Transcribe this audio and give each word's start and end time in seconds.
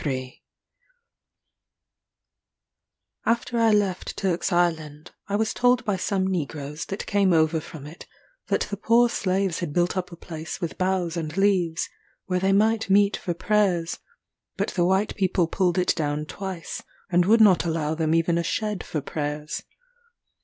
Ed.] 0.03 0.31
After 3.23 3.59
I 3.59 3.69
left 3.71 4.17
Turk's 4.17 4.51
Island, 4.51 5.11
I 5.27 5.35
was 5.35 5.53
told 5.53 5.85
by 5.85 5.95
some 5.95 6.25
negroes 6.25 6.85
that 6.85 7.05
came 7.05 7.31
over 7.31 7.61
from 7.61 7.85
it, 7.85 8.07
that 8.47 8.61
the 8.61 8.77
poor 8.77 9.09
slaves 9.09 9.59
had 9.59 9.73
built 9.73 9.95
up 9.95 10.11
a 10.11 10.15
place 10.15 10.59
with 10.59 10.79
boughs 10.79 11.15
and 11.17 11.37
leaves, 11.37 11.87
where 12.25 12.39
they 12.39 12.51
might 12.51 12.89
meet 12.89 13.15
for 13.15 13.35
prayers, 13.35 13.99
but 14.57 14.69
the 14.69 14.85
white 14.85 15.15
people 15.17 15.45
pulled 15.45 15.77
it 15.77 15.93
down 15.95 16.25
twice, 16.25 16.81
and 17.11 17.25
would 17.25 17.39
not 17.39 17.63
allow 17.63 17.93
them 17.93 18.15
even 18.15 18.39
a 18.39 18.43
shed 18.43 18.83
for 18.83 19.01
prayers. 19.01 19.61